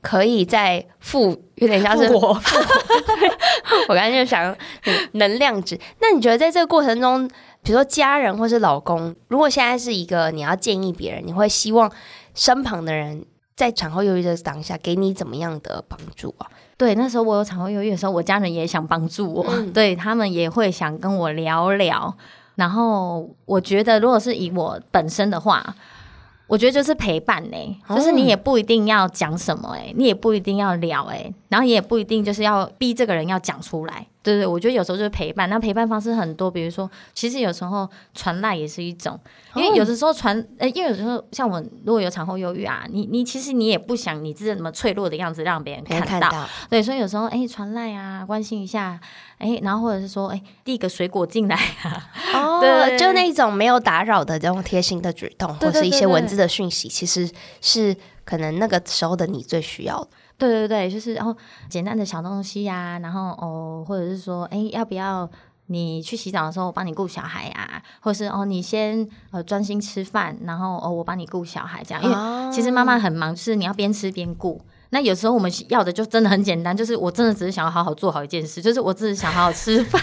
[0.00, 2.40] 可以再复，有点像是我。
[3.88, 4.56] 我刚才就想
[5.12, 5.78] 能量值。
[6.00, 7.28] 那你觉得在这个过程中，
[7.62, 11.90] 比如说家人或是老公，如果现在是一个你要建议别人，你会希望
[12.34, 13.24] 身旁的人
[13.56, 16.46] 在产后忧郁的当下给你怎么样的帮助啊？
[16.76, 22.14] 对，那时候我有产后忧郁的时候，我家人也想帮助我，嗯、对他们也会想跟我聊聊。
[22.56, 25.74] 然后我觉得，如果是以我本身的话。
[26.52, 34.06] 我觉得就是陪伴呢、欸，就是你也不一定要讲什么哎、欸，你也不一定要聊哎、欸，然后也不一定就是要逼这个人要讲出来。
[34.22, 35.50] 对对，我觉得有时候就是陪伴。
[35.50, 39.18] 那陪伴方式很多，比如说，其实有时候传赖也是一种，
[39.56, 49.00] 因为有的时候传，呃，因为有时候像我如果有产后忧郁啊，你你其实你也不想你自己那么脆弱的样子让别人看到，看到对，所以有时候哎传赖啊，关心一下，
[49.38, 57.28] 哎，然后或者是说哎递个水果进来啊，哦，对，就那种没有打扰的这种贴心的举动，或是一些文字的讯息，其实
[57.60, 60.08] 是可能那个时候的你最需要的。
[60.48, 61.36] 对对对，就是然后
[61.68, 65.28] 简单的小东西呀、啊，然后哦，或者是说，哎，要不要
[65.66, 67.82] 你去洗澡的时候我帮你顾小孩呀、啊？
[68.00, 72.02] 或者是哦，你先呃专心吃饭，然后哦我帮你顾小孩这样。
[72.02, 72.16] 因为
[72.52, 74.60] 其实妈妈很忙，就是你要边吃边顾。
[74.90, 80.02] 那有时候我们要的就真的很简单，就是我真的只是想要好好做好一件事，就是我只是想好好吃饭，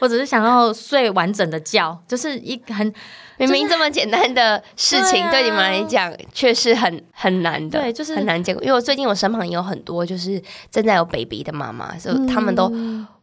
[0.00, 2.92] 我只是想要睡完整的觉，就是一很。
[3.38, 8.54] 明明这么简单的事情，对你们来讲却是很很难的，对，就是很难见。
[8.56, 10.38] 因为我最近我身旁也有很多就是
[10.70, 12.70] 正在有 baby 的妈妈，所以他们都，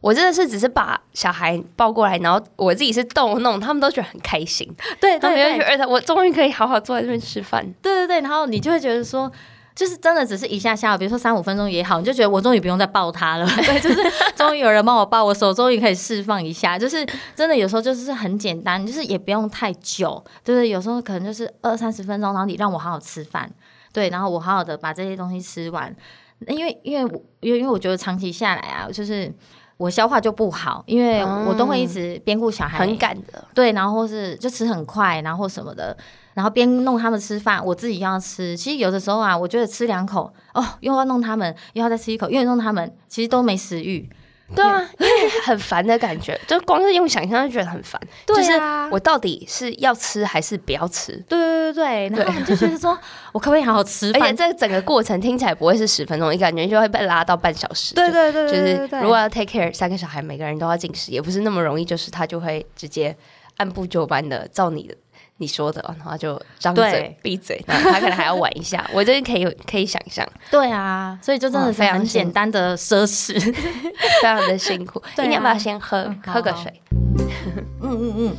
[0.00, 4.68] 我真的是只是把小孩抱过来，然后我自己是逗弄，他们都觉得很开心。
[5.00, 7.64] 对，他们就觉得我终于可以好好坐在这边吃饭。
[7.80, 9.30] 对对对，然后你就会觉得说。
[9.78, 14.02] 就是真的只是一下下，比如说三五分钟也好，你就觉得我终于不用再抱他了， 对，就是
[14.34, 16.76] 终于有人帮我抱，我手终于可以释放一下。
[16.76, 23.48] 就是真的有时候就是很简单，就是也不用太久，就是有时候可能就是二三十分钟，然后你让我好好吃饭。
[23.92, 25.94] 对，然后我好好的把这些东西吃完，
[26.48, 29.32] 因为因为我因为因为我觉得长期下来啊，就是
[29.78, 35.96] 我消化就不好，因为我都会一直边顾小孩，很赶的，对，然后或是就吃很快，然后什么的。
[36.34, 38.56] 然后边弄他们吃饭，我自己又要吃。
[38.56, 44.08] 其实有的时候啊，我觉得吃两口哦，又要弄他们，又要再吃一口，又要弄他们，其实都没食欲。
[44.54, 48.00] 对啊，因为 很烦的感觉，就光是用想象就觉得很烦。
[48.24, 51.12] 对啊，就是我到底是要吃还是不要吃？
[51.28, 52.98] 对对对对，然后就觉得说，
[53.32, 54.22] 我可不可以好好吃饭？
[54.22, 57.94] 而且这整个过程听起来不会是十分钟，你感觉就会被拉到半小时。
[57.94, 61.88] 对对对，就是如果要 take care 三个小孩，每个人都要进食，也不是那么容易。
[61.88, 63.16] 就是他就会直接
[63.58, 64.96] 按部就班的照你的。
[65.40, 70.28] 你说的，然后就张嘴闭嘴，然后他可能还要玩一下，我这个可以可以想象。
[70.50, 74.98] 对啊，所以就真的非常简单的奢侈， 非常的辛苦。
[74.98, 76.82] 啊、你要不要先喝、嗯、喝个水？
[77.80, 78.36] 嗯嗯嗯，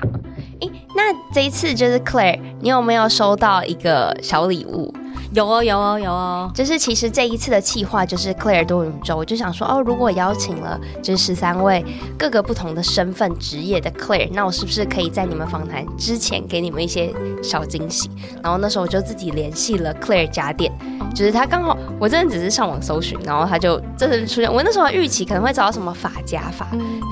[0.00, 0.08] 好。
[0.60, 4.92] 诶，那这一次就是 Claire，你有没有收到一个小礼物？
[5.32, 11.84] 有哦，有哦，有哦，就是其实这一次的企划就是 Claire 多宇宙，我就想说哦，如果邀请了这十三位
[12.18, 17.14] 各个不同的身份职业的 Claire，那我是不是可以在你们访谈之前给你们一些
[17.44, 18.10] 小惊喜？
[18.42, 20.72] 然后那时候我就自己联系了 Claire 家电，
[21.14, 24.52] 就是他刚好我真的只是上网搜寻，然后他就真的出现。
[24.52, 26.66] 我那时候预期可能会找到什么发夹、发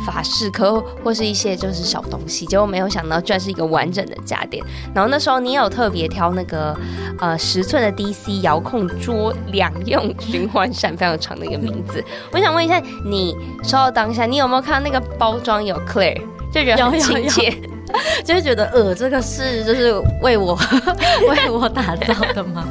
[0.04, 4.64] 发饰科或是一些就是小东西，结果没有想到居然是一个完整的家电。
[4.92, 6.76] 然后那时候你有特别挑那个
[7.20, 8.07] 呃十寸的 D。
[8.08, 12.02] DC 遥控桌两用循环扇，非常长的一个名字。
[12.32, 16.20] 我想问一下，你收到当下，你有没有看到那个包装有 Claire，
[16.52, 17.54] 就觉得很亲切，
[18.24, 19.92] 就是觉得呃，这个是就是
[20.22, 20.58] 为我
[21.28, 22.66] 为我打造的吗？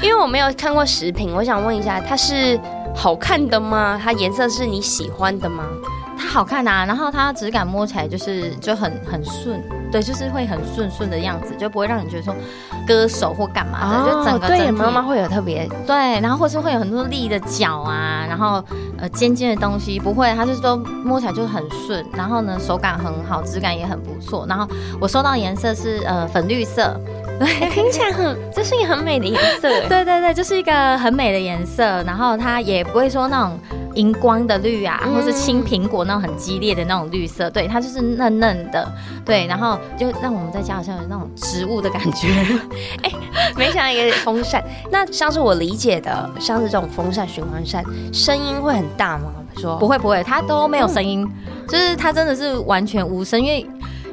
[0.00, 2.58] 因为我没有看过食品，我想问一下，它是
[2.94, 4.00] 好看的吗？
[4.02, 5.64] 它颜色是你喜欢的吗？
[6.16, 9.62] 它好看啊，然后它质感摸起来就是就很很顺。
[9.92, 12.34] 对，就是会很顺顺的样子，就不会让你觉得说
[12.86, 14.64] 割手或干嘛的，哦、就整个整体。
[14.64, 18.62] 对，妈妈会有特别对，然后或是会有很多立的角啊，然后
[18.98, 24.44] 呃尖尖的东西不会，它就是都摸起来就是很顺，然后呢手感很好，质感也很不错。
[24.48, 24.68] 然后
[25.00, 27.00] 我收到颜色是呃粉绿色，
[27.38, 29.68] 对， 听起来很，这是一个很美的颜色。
[29.88, 33.58] 对对对，就是一个很美的颜色，然后它也不会说那种。
[33.96, 38.86] 荧光的绿啊，或是青苹果那种很激烈的那种绿色，对，它就是嫩嫩的，
[39.24, 42.28] 对，然后就让我们在家好像有那种植物的感觉。
[43.02, 43.16] 哎、欸，
[43.56, 49.32] 没想到一个风扇，那像是我理解的，像是这种风扇循环扇，声音会很大吗？
[49.56, 53.40] 说不会不会，它都没有声音，嗯、就是它真的是完全无声。
[53.40, 53.66] 因为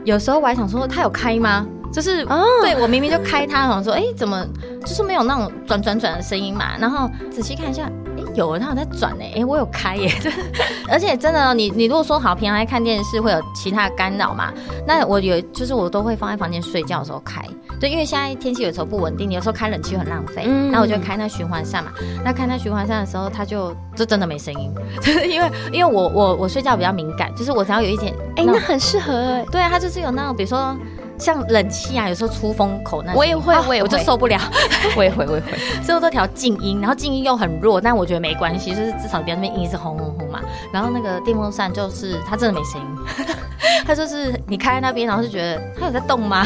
[0.05, 1.67] 有时候我还想说，它有开吗？
[1.93, 4.45] 就是，哦、对我明明就开它，想说，哎、欸，怎么
[4.81, 6.75] 就是没有那种转转转的声音嘛？
[6.79, 7.89] 然后仔细看一下。
[8.35, 9.23] 有，它有在转呢。
[9.35, 10.11] 哎，我有开耶，
[10.89, 14.51] 而且真的，你你如果说好，平常来看电视会有其他干扰嘛？
[14.87, 17.43] 那我有，就是我都会放在房间睡觉的时候开。
[17.79, 20.45] 对，因为现在天气有时候不稳定，你有时候开冷气很浪费。
[20.47, 21.91] 嗯，那我就开那循环扇嘛。
[22.25, 29.45] 那开那循环扇的时候，它就就 真的没声音，就 是因为因为我我我睡觉比较敏感，就是我只要有一点，哎，那很适合哎。
[29.51, 30.75] 对啊，它就是有那种，比如说。
[31.17, 34.39] 像冷气啊，有时候出风口那，我也会，我也会，我就受不了，
[34.97, 40.41] 我也会，我也会，所以我都调静音，然后静音又很弱，但我觉得没关系，就是至少别那边音是轰轰轰嘛。
[40.71, 43.35] 然后那个电风扇就是它真的没声音，
[43.85, 46.45] 它就是你开在那边，然后就觉得它有在动吗？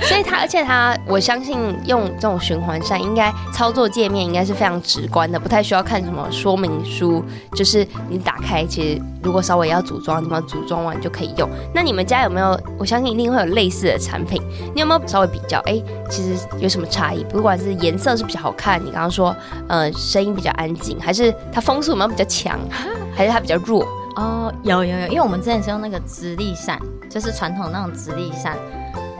[0.00, 7.24] 所以它，而且它，我相信用这种循环扇，应该操作界面应该是非常直观的，不太需要看什么说明书。
[7.52, 11.48] 就是你打开，其实如果稍微要组装的地方，组装完就可以用。
[11.74, 12.58] 那你们家有没有？
[12.78, 14.40] 我相信一定会有类似的产品。
[14.74, 15.58] 你有没有稍微比较？
[15.66, 17.24] 哎、其实有什么差异？
[17.24, 19.34] 不管是颜色是比较好看，你刚刚说，
[19.68, 22.58] 呃，声音比较安静，还是它风速有没有比较强，
[23.14, 23.86] 还是它比较弱？
[24.16, 26.78] 哦，有有有，因为我们之前是用那个直立扇，
[27.10, 28.56] 就是传统那种直立扇。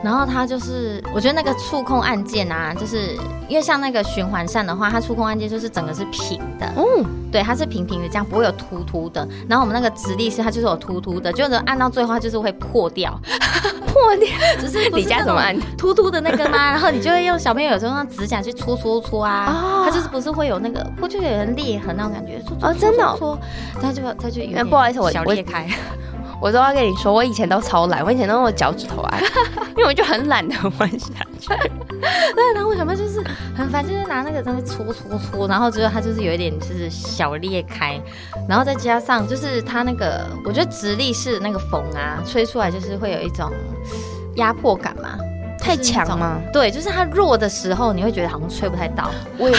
[0.05, 3.17] 然后它就是，我觉得那个触控按键啊，就是
[3.49, 9.27] 因为像那个循环扇的话，它触控按键就是整个是平的，嗯，对，它是平平的，这样不会有凸凸的。
[9.49, 13.19] 然后我们那个直立式它就是有凸凸的，就是按到最后它就是会破掉，
[13.87, 14.29] 破掉，
[14.61, 16.69] 只是你家怎么按凸凸的那个吗？
[16.69, 22.39] 然后你就会用小朋友有时候用指甲去戳戳戳啊，哦、它就是不是会有那个，不就有人裂痕那种感觉？
[22.47, 23.39] 戳戳戳戳，哦，真的、哦，搓，
[23.81, 25.67] 它就它就不好意思，我小裂开。
[26.41, 29.21] 我都要跟你说，我以前都超懒，我以前都用脚趾头按，
[29.75, 31.47] 因为我就很懒得弯下去。
[32.35, 33.23] 对，然后我小妹就是
[33.55, 37.99] 很烦，就是拿那个东西搓搓搓，然后觉得它就是有一点就是小裂开，
[38.47, 43.51] 然后再加上就是它那个，我觉得直立式的那个风啊，吹出来就是会有一种
[44.35, 45.17] 压迫感嘛，
[45.57, 46.39] 太强吗？
[46.51, 49.09] 对，就是它弱的时候，你会觉得好像吹不太到。
[49.37, 49.57] 我 也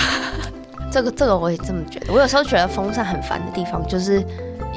[0.92, 4.24] 这个这个我也这么觉得，我有时候觉得风扇很烦的地方就是。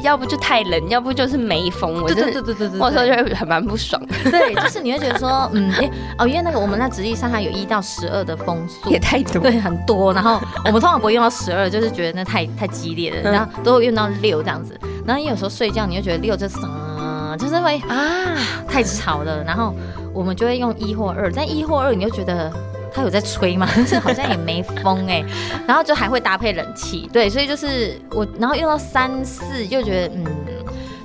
[0.02, 2.02] 要不就太冷，要不就是没风。
[2.02, 4.02] 我对对对对对对，我说就会很蛮不爽。
[4.26, 10.14] 对，就是你会觉得说，嗯，哎、欸，哦，因为那个我们那直立上它有一到十二的风速，也太多，对，很多。
[10.14, 14.80] 然后我们通常不会用到十二，就是觉得那太太激烈了，然后都会用到六这样子。
[15.06, 18.36] 然后你有时候睡觉，你就觉得六就是嗯，就是会啊
[18.68, 19.44] 太吵了。
[19.44, 19.74] 然后
[20.14, 22.52] 我们就会用一或二，但一或二你就觉得。
[22.94, 23.68] 它有在吹吗？
[24.02, 25.24] 好像也没风哎、
[25.68, 30.26] 然后就还会搭配冷气，对，所以就是我，然后用到三四就觉得嗯，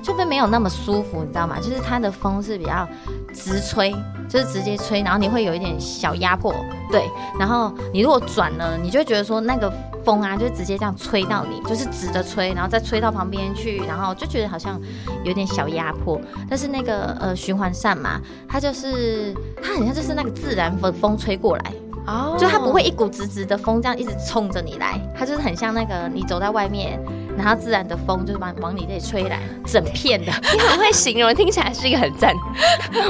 [0.01, 1.57] 就会没有那么舒服，你知道吗？
[1.59, 2.87] 就是它的风是比较
[3.33, 3.93] 直吹，
[4.27, 6.53] 就是直接吹，然后你会有一点小压迫，
[6.91, 7.03] 对，
[7.39, 9.71] 然后你如果转了，你就会觉得说那个
[10.05, 14.79] 风啊，就直接这样吹到你，就是直着吹，然后再吹到旁边去，然后就觉得好像
[15.23, 16.21] 有点小压迫。
[16.47, 21.73] 但是那个呃循环扇嘛，它就是它很像就是那个自然风风吹过来。
[22.07, 22.39] 哦，oh.
[22.39, 26.99] 就它不会一股直直的风这样一直冲着你来，它就是很像那个你走在外面，
[27.37, 30.31] 然后自然的风就是把往你这里吹来，整片的。
[30.53, 32.33] 你很会形容，听起来是一个很赞，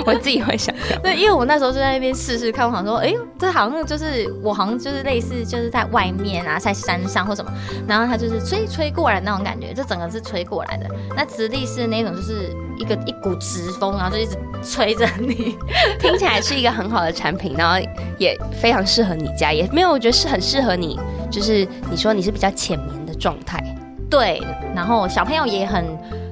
[0.06, 1.02] 我自己会想象。
[1.02, 7.52] 对，因为我那时候就在那边试试看，我想说，哎呦，这好像就是我好像就是类似就是在外面啊，在山上或什么，
[7.88, 10.90] 然后它就是吹吹过来那种感觉，这整个是吹过来的。
[11.16, 12.56] 那直立式那种就是。
[12.78, 15.58] 一个一股直风，然后就一直吹着你，
[15.98, 17.80] 听起来是一个很好的产品，然后
[18.18, 21.00] 也非常适合你家，也没有我觉得是很适合你，
[21.32, 23.64] 就是你说你是比较浅眠的状态，
[24.10, 24.42] 对，
[24.76, 25.86] 然后小朋友也很。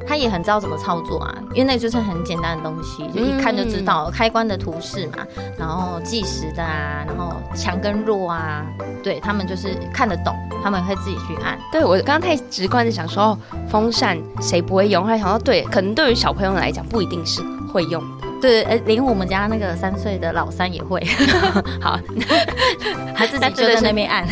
[0.06, 5.26] 他也很知道怎么操作啊，因为那就是很简单的东西，就一看就知道开关的图示嘛，
[5.58, 8.66] 然后计时的啊，然后强跟弱啊，
[9.02, 11.58] 对他们就是看得懂，他们会自己去按。
[11.72, 15.06] 对，我刚刚太直观的想说，风扇谁不会用？
[15.06, 18.23] 后想到，对，可能对于小朋友来讲不一定是会用的。
[18.44, 21.00] 对，呃，连我们家那个三岁的老三也会。
[21.80, 21.98] 好，
[23.16, 24.28] 他自己就在那边按，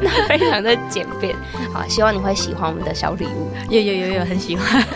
[0.00, 1.36] 那非常的简便。
[1.70, 3.50] 好，希望你会喜欢我们的小礼物。
[3.68, 4.82] 有有有有，很喜欢。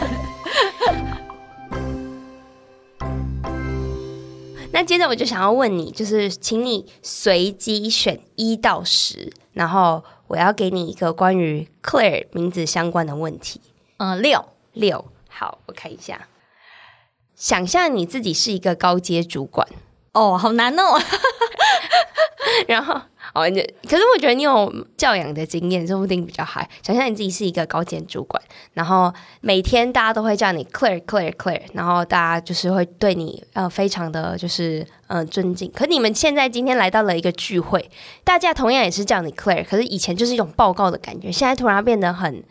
[4.72, 13.61] 那接着我就想要问你，就是请你随机选一到十，然后我要给你一个关于 Claire 名字相关的问题。
[13.98, 15.05] 嗯，六六。
[15.29, 16.29] 好，我看一下。
[17.44, 19.68] 想象你自己是一个高阶主管
[20.14, 20.98] 哦，好难哦。
[22.66, 22.94] 然后
[23.35, 23.42] 哦，
[23.87, 26.66] 可是我觉得你有教养的经验，说不定比较好。
[26.83, 35.70] 想象你自己是一个高阶主管，然后每天大家都会叫你 Claire Claire Claire，然后大家就是会对你呃非常的就是嗯、呃、尊敬。
[35.72, 37.90] 可你们现在今天来到了一个聚会，
[38.24, 42.42] 大家同样也是叫你 Claire，可是以前就是一种报告的感觉，现在突然变得很。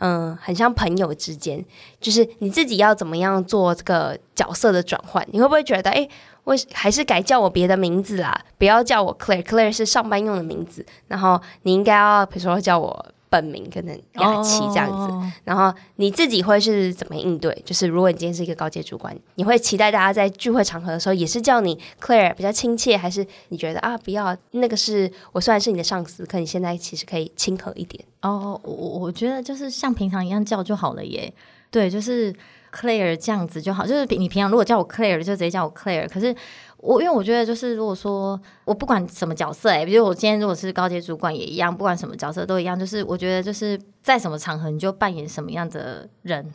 [0.00, 1.64] 嗯，很像朋友之间，
[2.00, 5.26] 就是你自己要怎么样做这个角色的转换？
[5.30, 6.06] 你会不会觉得，哎，
[6.44, 8.38] 我还是改叫我别的名字啦？
[8.58, 10.84] 不要叫我 Claire，Claire 是上班用的名字。
[11.08, 13.06] 然后你应该要，比如说叫我。
[13.30, 15.22] 本名可能雅琪这样子，oh.
[15.44, 17.56] 然后你自己会是怎么应对？
[17.64, 28.60] 就是如果你今天是一个高阶主管，你会期待大家在聚会场合的时候也是叫你 Claire 比较亲切，还是你觉得啊不要那个是我虽然是你的上司，可你现在其实可以亲和一点哦。
[28.64, 31.32] 我、oh, 我觉得就是像平常一样叫就好了耶。
[31.70, 32.34] 对，就是
[32.74, 33.86] Claire 这样子就好。
[33.86, 36.08] 就是你平常如果叫我 Claire，就直接叫我 Claire。
[36.08, 36.34] 可是。
[36.82, 46.50] 我因为我觉得就是如果说我不管什么角色哎、比如我今天如果是高阶主管也一样，不管什么角色都一样，就是我觉得就是在什么场合你就扮演什么样的人，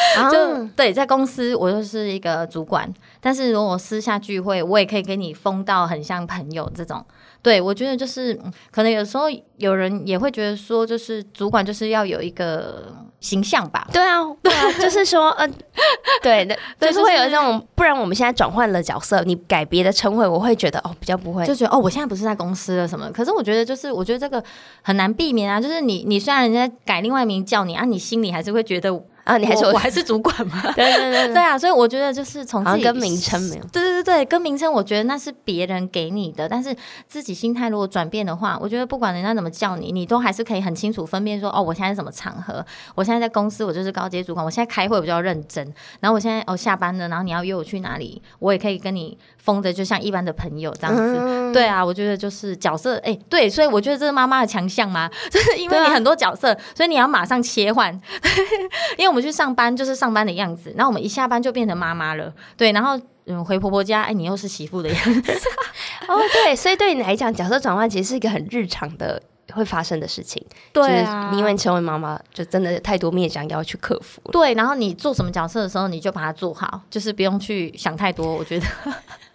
[0.30, 7.04] 就对，在公司我就是一个主管，但是如果我私下聚会，我也可以跟你疯到很像朋友这种。
[7.42, 8.38] 对，我觉得就是
[8.70, 9.24] 可能有时候
[9.56, 13.88] 有人也会觉得说，就是主管就是要有一个形象吧。
[13.90, 15.56] 对啊，对啊，就是说，嗯、呃，
[16.22, 23.10] 对的， 就是会有这种，不然我们现在转换了角色，你改别的称谓，我会觉得哦，比较不会，就觉得哦，我现在不是在公司了什么。
[23.10, 24.44] 可是我觉得就是，我觉得这个
[24.82, 25.58] 很难避免啊。
[25.58, 29.02] 就是你，你虽然人家改另外一名叫你啊，你心里还是会觉得。
[29.24, 30.60] 啊，你还是我，我还是主管吗？
[30.74, 31.58] 对对对对啊！
[31.58, 36.74] 所以我觉得就是从自己跟名称没有，对对对对，跟名称，我觉得那是别人给你的，但是
[37.06, 45.64] 自己心态如果转变的话，我觉得不管人家怎么叫你，你都还是可以很清楚分辨说，哦，我现在是什么场合，我现在在公司，我就是高阶主管，我现在开会比较认真，
[46.00, 51.16] 然后我现在哦下班了，然后你要约我去哪里，我也可以跟你疯的就像一般的朋友这样子。
[51.18, 57.92] 嗯、对啊，我觉得就是角色，哎，对，所以我觉得这是妈妈的强项嘛， 就是因为你很多角色，啊、所以你要马上切换，
[58.96, 59.90] 因 为我们去上班就是。
[60.00, 65.32] 上班的样子，然后我们一下班就变成妈妈了，对，然后嗯回婆婆家，哎，你又是媳妇的样子，
[66.08, 70.42] 哦，对，所以对你来讲，角色转换其实是一个很日常的会发生的事情，
[70.72, 78.66] 对啊，就是因为你成为妈妈，就真的太多面向要去克服，对，然后你做什么角色的时候，你就把它做好，就是不用去想太多，我觉得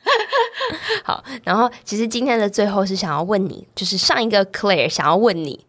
[1.03, 1.23] 好。
[1.43, 5.64] 然后其实今天的最后是想要问你，就是上一个 Claire 想要问你。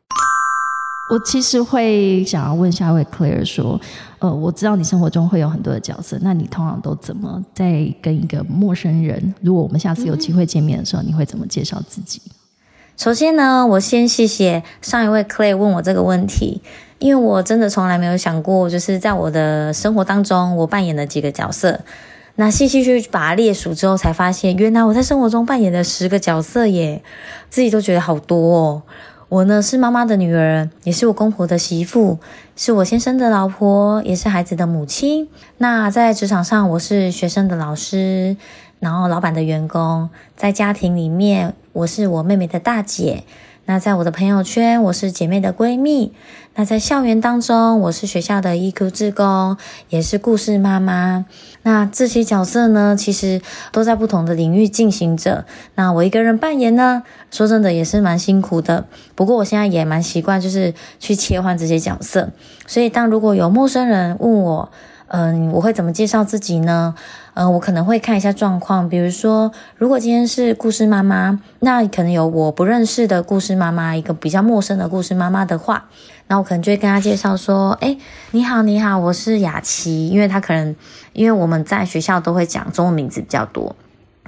[1.08, 3.80] 我其实会想要问下一位 Claire 说，
[4.18, 12.20] 呃，我知道你生活中会有很多的角色，那你通常都怎么在跟一个陌生人，如果我们下次有机会见面的时候，你会怎么介绍自己？
[12.96, 16.60] 首先呢，我先谢谢上一位 Claire 问我这个问题，
[16.98, 21.78] 因为我真的从来没有想过，就是在我的生活当中，我扮演了几个角色。
[22.38, 27.02] 那细细去把它列数之后，才发现原来我在生活中扮演了十个角色耶，
[27.48, 28.82] 自己都觉得好多哦。
[29.28, 32.18] 我呢是妈妈的女儿，也是我公婆的媳妇，
[32.54, 35.28] 是我先生的老婆，也是孩子的母亲。
[35.58, 38.36] 那在职场上，我是学生的老师，
[38.78, 40.08] 然后老板的员工。
[40.36, 43.24] 在家庭里面，我是我妹妹的大姐。
[43.68, 46.12] 那在我的朋友圈，我是姐妹的闺蜜；
[46.54, 49.56] 那在校园当中，我是学校的 EQ 志工，
[49.88, 51.26] 也是故事妈妈。
[51.64, 53.42] 那这些角色呢，其实
[53.72, 55.44] 都在不同的领域进行着。
[55.74, 57.02] 那我一个人扮演呢，
[57.32, 58.86] 说真的也是蛮辛苦的。
[59.16, 62.30] 不过我现在也蛮习惯，就是去切换这些角色。
[62.68, 64.70] 所以当如果有陌生人问我，
[65.08, 66.94] 嗯，我会怎么介绍自己呢？
[67.34, 75.88] 嗯，我可能会看一下状况，比如说，如果今天是故事妈妈，那可能有我不认识的故事妈妈，一个比较陌生的故事妈妈的话，
[76.26, 77.96] 那我可能就会跟她介绍说，哎，
[78.32, 80.74] 你好，你好，我是雅琪，因为她可能，
[81.12, 83.76] 因为我们在学校都会讲中文名字比较多。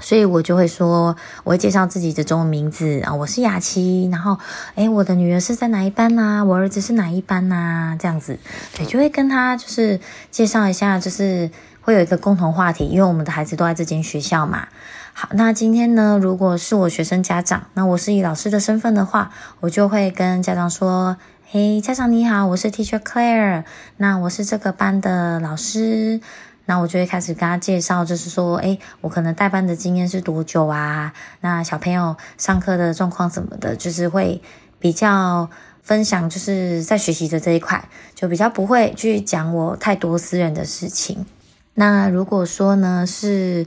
[0.01, 4.39] 所以我就会说，我会介绍自己的中文名字啊，我是雅琪，然后，
[4.75, 6.45] 诶，我的女儿是在哪一班呐？
[6.45, 7.97] 我儿子是哪一班呐？
[7.99, 8.39] 这样子，
[8.77, 14.69] 对，就会跟他就是介绍一下，就是会有一个共同话题，因为我们的孩子都在这间学校嘛。
[15.13, 21.17] 好，那今天呢，如果是我学生家长，那我是以老师的身份的话，我就会跟家长说，
[21.51, 23.65] 嘿，家长你好，我是 Teacher Claire，
[23.97, 26.21] 那我是这个班的老师。
[26.69, 31.11] 那我就会开始跟他介绍，就是说，诶，我可能代班的经验是多久啊？
[31.41, 33.75] 那小朋友上课的状况怎么的？
[33.75, 34.43] 就是会
[34.79, 35.49] 比较
[35.83, 37.83] 分享，就是在学习的这一块，
[38.15, 41.25] 就比较不会去讲我太多私人的事情。
[41.73, 43.67] 那如果说呢，是，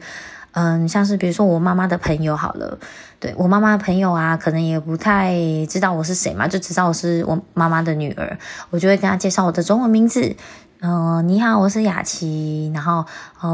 [0.51, 2.77] 嗯，像是比如说我妈妈的朋友好了，
[3.19, 5.33] 对，我妈妈的朋友啊，可能也不太
[5.67, 8.37] 知道我是谁嘛，就知道我是我妈妈的女儿，
[8.69, 10.35] 我就会跟他介绍我的中文名字。
[10.83, 13.05] 嗯、你好，我是雅琪，然后、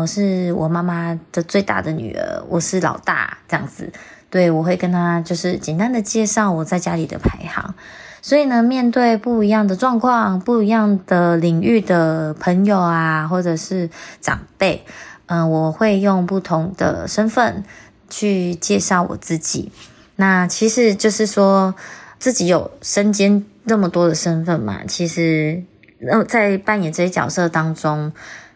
[0.08, 3.92] 是我妈妈的最大的女儿，我是老大，这样子。
[4.30, 7.76] 对，我会跟她就是简单的介绍我在家里的排行。
[8.22, 13.90] 所以呢，面对不一样的状况、不一样的领域的朋友啊，或者是
[14.22, 14.86] 长辈，
[15.26, 17.66] 嗯、我会用不同的身份
[18.10, 19.74] 去介绍我自己。
[20.16, 21.76] 那其实就是说
[22.20, 25.62] 自己有身兼那么多的身份嘛，其实。
[26.00, 28.12] 那在扮演这些角色当中，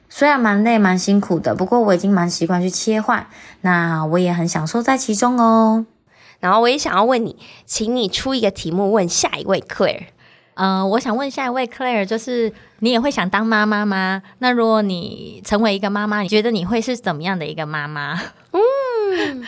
[0.10, 3.28] 虽然蛮累蛮辛苦的，不过我已经蛮习惯去切换，
[3.62, 5.86] 那我也很享受在其中哦。
[6.39, 10.06] 然后我也想要问你，请你出一个题目问下一位 Claire。
[10.56, 14.22] 呃，我想问下一位 Claire，就是你也会想当妈妈吗？
[14.39, 18.20] 那如果你成为一个妈妈，你觉得你会是怎么样的一个妈妈？
[18.52, 19.44] 嗯，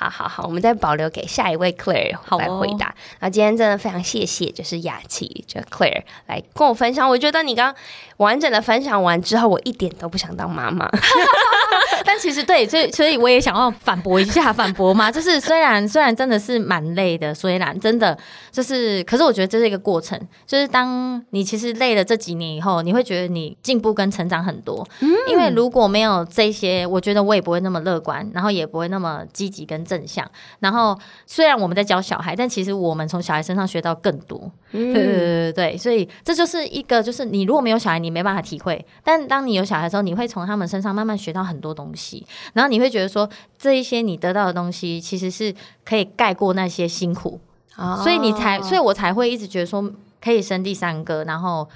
[0.00, 2.94] 好好好，我们再保留给下一位 Claire 来回答。
[3.18, 7.06] 那、哦、今天真的非常谢谢，就是雅琪，就 Claire 来跟我分享。
[7.06, 7.74] 我觉得你刚
[8.16, 10.88] 完整的分享完之后，我一点都不想当妈妈。
[12.02, 18.16] 但其实对，所以所以我也想要反驳一下，反驳嘛， 就是虽然虽然真的是蛮累的，虽然真的
[18.50, 24.86] 就是，可是我觉得这是一个过程，就是当你其实累了这几年以后，你会觉得你进步跟成长很多。
[25.00, 30.24] 嗯，因为如果没有这些，我觉得我也不会那么乐观，然后也不会那么积极跟正向。
[30.60, 34.40] 然后虽然我们在教小孩，但其实我们从小孩身上学到更多。
[34.70, 42.24] 嗯，对对对对，所以这就是一个，就是你如果没有小孩，你没办法体会；但当你有小孩的时候，你会从他们身上慢慢学到很多东西。
[42.52, 43.28] 然后你会觉得说，
[43.58, 45.52] 这一些你得到的东西，其实是
[45.84, 47.40] 可以盖过那些辛苦。
[47.76, 49.90] 哦，所以你才，所以我才会一直觉得说，
[50.22, 51.68] 可以生第三个，然后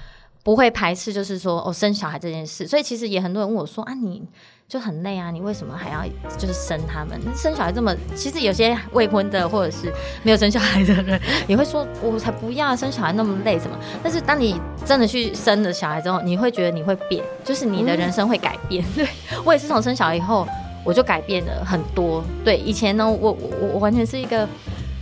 [0.43, 2.65] 不会排斥，就是说哦，生小孩这件事。
[2.65, 4.23] 所以其实也很多人问我说啊，你。
[4.67, 6.03] 就很累啊，你为什么还要
[6.39, 7.21] 就是生他们？
[7.35, 9.93] 生小孩这么，其实有些未婚的或者是
[10.23, 13.77] 没有生小孩的人也会说，我才不要生小孩那么累什么？
[14.01, 18.83] 但是当你真的去生了小孩之后，你会觉得你会变，就是你的人生会改变。
[18.97, 19.07] 对，
[19.45, 20.47] 我也是从生小孩以后，
[20.83, 22.23] 我就改变了很多。
[22.43, 24.47] 对，以前呢，我我我完全是一个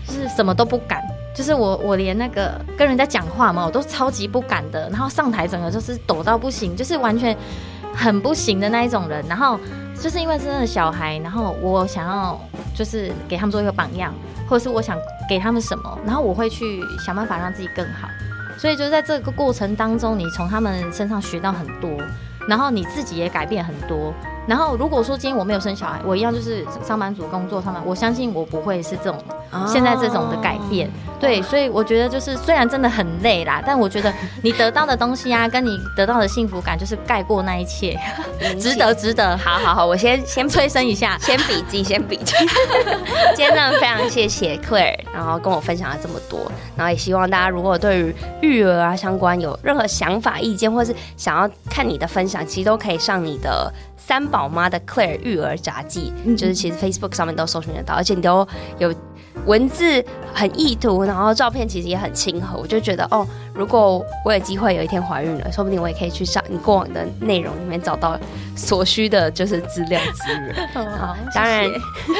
[0.05, 1.01] 就是什么都不敢，
[1.33, 7.33] 就是我我连那个跟人家讲话嘛，我都超级不敢的，然后上台整个就是抖到不行，就是完全。
[7.93, 9.59] 很不行的那一种人，然后
[9.99, 12.39] 就是因为真的小孩，然后我想要
[12.75, 14.13] 就是给他们做一个榜样，
[14.49, 14.97] 或者是我想
[15.29, 18.07] 给他们什么，然后我会去想办法让自己更好。
[18.57, 21.89] 所以就在这个过程当中，你从他们身上学到很多，
[22.47, 24.13] 然后你自己也改变很多。
[24.47, 29.17] 然后如果说今天我没有生小孩，我一样就是上班族工作上班，我相信我不会是这种
[29.67, 30.87] 现在这种的改变。
[30.87, 37.97] 哦、对，所以我觉得就是虽然真的很累啦，但我觉得你得到的东西啊，跟你得到的幸福感，就是盖过那一切，
[38.59, 39.37] 值得，值得。
[39.37, 42.33] 好好好，我先先 催生一下，先笔记，先笔记。
[43.35, 53.73] 今天呢，非常谢谢 Claire，然后跟我分享了这么多，然后也希望大家如果对于育儿啊相关有任何想法、意见，或是想要看你的分享，其实都可以上你的。
[54.05, 58.45] 三宝妈的 Claire 育儿杂记，嗯、就是其实 Facebook 上面都搜寻得到，而且你都
[58.77, 58.93] 有
[59.45, 68.17] 文字很意图，然后照片其实也很亲和，我就觉得哦，如果我有机会有一天怀孕了，说不定我也可以去上你过往的内容里面找到
[68.55, 70.67] 所需的就是资料资源。
[70.97, 71.69] 好，当然，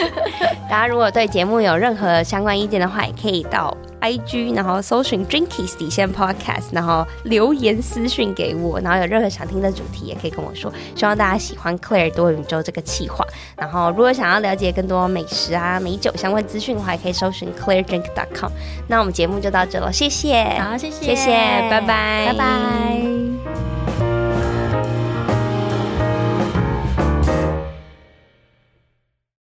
[0.70, 3.76] 大家如果对节目有任何相关意见的话，也可以到。
[4.04, 10.72] IG，然后搜寻 Drinkies 底线 Podcast，然后留言私讯给我，然后有任何想听的主题也可以跟我说。
[10.94, 13.26] 希望大家喜欢 Claire 多宇宙这个企划。
[13.56, 18.52] 然后如果想要了解更多美食啊、美酒相关资讯的话，也可以搜寻 ClaireDrink.com。
[18.88, 21.32] 那我们节目就到这了，谢谢，好，谢谢，谢谢，
[21.70, 23.73] 拜拜，拜拜。